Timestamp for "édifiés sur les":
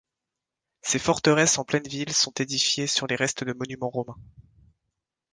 2.39-3.15